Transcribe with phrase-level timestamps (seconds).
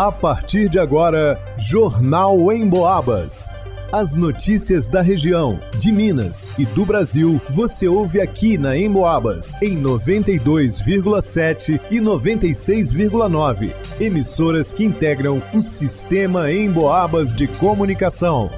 [0.00, 3.50] A partir de agora, Jornal em Boabas.
[3.92, 9.78] As notícias da região, de Minas e do Brasil, você ouve aqui na Emboabas, em
[9.78, 13.74] 92,7 e 96,9.
[14.00, 18.50] Emissoras que integram o sistema Emboabas de comunicação.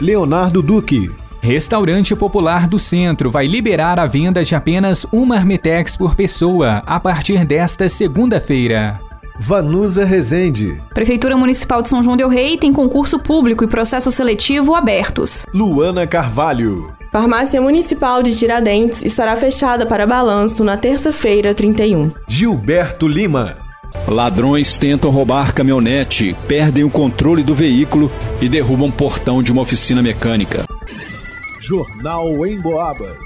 [0.00, 1.08] Leonardo Duque.
[1.40, 6.98] Restaurante Popular do Centro vai liberar a venda de apenas uma Armitex por pessoa a
[6.98, 9.05] partir desta segunda-feira.
[9.38, 10.80] Vanusa Rezende.
[10.94, 15.44] Prefeitura Municipal de São João Del Rei tem concurso público e processo seletivo abertos.
[15.52, 16.90] Luana Carvalho.
[17.12, 22.12] Farmácia Municipal de Tiradentes estará fechada para balanço na terça-feira, 31.
[22.26, 23.58] Gilberto Lima.
[24.08, 28.10] Ladrões tentam roubar caminhonete, perdem o controle do veículo
[28.40, 30.64] e derrubam portão de uma oficina mecânica.
[31.60, 33.16] Jornal em Boabas.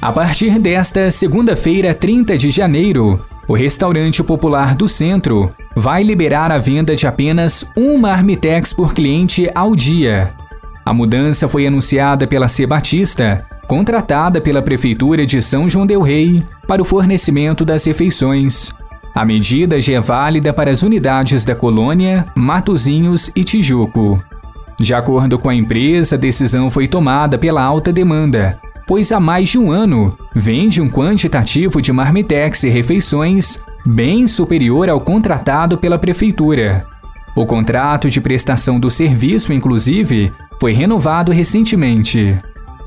[0.00, 6.58] A partir desta segunda-feira, 30 de janeiro, o restaurante popular do centro vai liberar a
[6.58, 10.34] venda de apenas uma Armitex por cliente ao dia.
[10.84, 16.42] A mudança foi anunciada pela C Batista, contratada pela Prefeitura de São João Del Rei
[16.66, 18.72] para o fornecimento das refeições.
[19.14, 24.22] A medida já é válida para as unidades da Colônia, Matozinhos e Tijuco.
[24.78, 29.48] De acordo com a empresa, a decisão foi tomada pela alta demanda, pois há mais
[29.48, 35.98] de um ano vende um quantitativo de marmitex e refeições bem superior ao contratado pela
[35.98, 36.86] prefeitura.
[37.34, 42.36] O contrato de prestação do serviço, inclusive, foi renovado recentemente.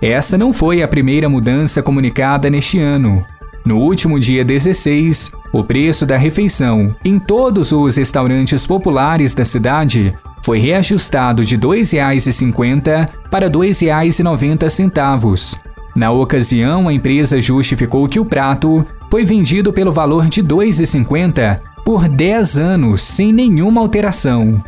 [0.02, 3.24] Esta não foi a primeira mudança comunicada neste ano.
[3.66, 10.14] No último dia 16, o preço da refeição em todos os restaurantes populares da cidade
[10.44, 15.60] foi reajustado de R$ 2,50 para R$ 2,90,
[16.00, 21.60] na ocasião, a empresa justificou que o prato foi vendido pelo valor de R$ 2,50
[21.84, 24.64] por 10 anos sem nenhuma alteração.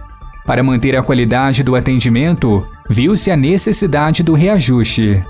[0.45, 5.23] Para manter a qualidade do atendimento, viu-se a necessidade do reajuste.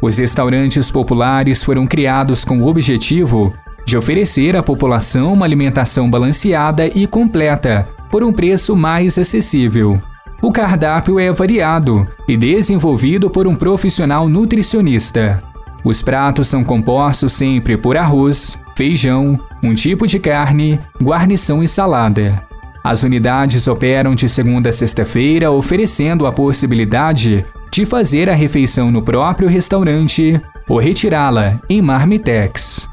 [0.00, 3.52] Os restaurantes populares foram criados com o objetivo
[3.84, 10.00] de oferecer à população uma alimentação balanceada e completa por um preço mais acessível.
[10.40, 15.51] O cardápio é variado e desenvolvido por um profissional nutricionista.
[15.84, 22.42] Os pratos são compostos sempre por arroz, feijão, um tipo de carne, guarnição e salada.
[22.84, 29.02] As unidades operam de segunda a sexta-feira, oferecendo a possibilidade de fazer a refeição no
[29.02, 32.88] próprio restaurante ou retirá-la em Marmitex.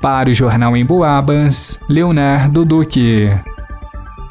[0.00, 3.28] Para o Jornal em Boabas, Leonardo Duque.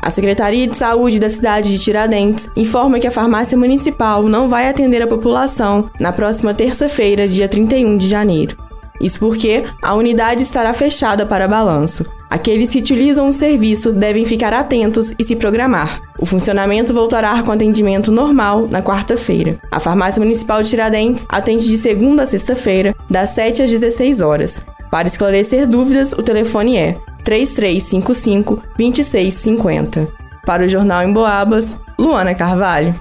[0.00, 4.68] A Secretaria de Saúde da cidade de Tiradentes informa que a farmácia municipal não vai
[4.68, 8.56] atender a população na próxima terça-feira, dia 31 de janeiro.
[9.00, 12.06] Isso porque a unidade estará fechada para balanço.
[12.30, 16.00] Aqueles que utilizam o serviço devem ficar atentos e se programar.
[16.18, 19.58] O funcionamento voltará com atendimento normal na quarta-feira.
[19.70, 24.62] A Farmácia Municipal de Tiradentes atende de segunda a sexta-feira, das 7 às 16 horas.
[24.90, 30.08] Para esclarecer dúvidas, o telefone é 3355 2650.
[30.44, 32.94] Para o Jornal em Boabas, Luana Carvalho.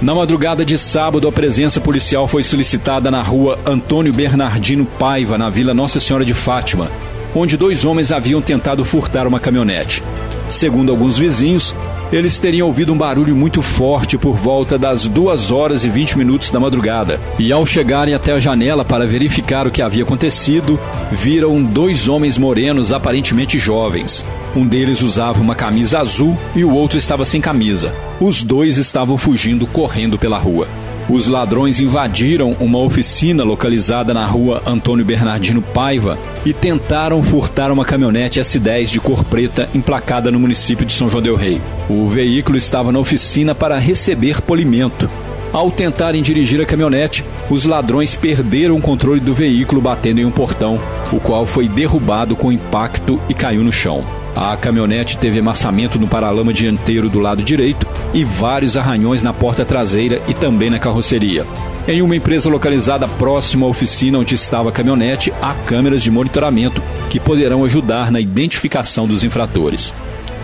[0.00, 5.50] Na madrugada de sábado, a presença policial foi solicitada na rua Antônio Bernardino Paiva, na
[5.50, 6.90] Vila Nossa Senhora de Fátima,
[7.34, 10.02] onde dois homens haviam tentado furtar uma caminhonete.
[10.48, 11.74] Segundo alguns vizinhos,
[12.12, 16.50] eles teriam ouvido um barulho muito forte por volta das 2 horas e 20 minutos
[16.50, 17.20] da madrugada.
[17.38, 20.78] E ao chegarem até a janela para verificar o que havia acontecido,
[21.12, 24.24] viram dois homens morenos aparentemente jovens.
[24.56, 27.94] Um deles usava uma camisa azul e o outro estava sem camisa.
[28.20, 30.66] Os dois estavam fugindo correndo pela rua.
[31.12, 36.16] Os ladrões invadiram uma oficina localizada na rua Antônio Bernardino Paiva
[36.46, 41.20] e tentaram furtar uma caminhonete S10 de cor preta emplacada no município de São João
[41.20, 41.60] del Rei.
[41.88, 45.10] O veículo estava na oficina para receber polimento.
[45.52, 50.30] Ao tentarem dirigir a caminhonete, os ladrões perderam o controle do veículo batendo em um
[50.30, 50.80] portão,
[51.12, 54.19] o qual foi derrubado com impacto e caiu no chão.
[54.34, 59.64] A caminhonete teve amassamento no paralama dianteiro do lado direito e vários arranhões na porta
[59.64, 61.46] traseira e também na carroceria.
[61.88, 66.80] Em uma empresa localizada próxima à oficina onde estava a caminhonete, há câmeras de monitoramento
[67.08, 69.92] que poderão ajudar na identificação dos infratores.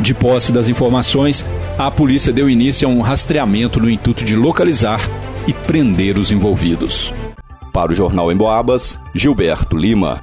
[0.01, 1.45] De posse das informações,
[1.79, 5.01] a polícia deu início a um rastreamento no intuito de localizar
[5.47, 7.15] e prender os envolvidos.
[7.73, 10.23] Para o Jornal em Boabas, Gilberto Lima.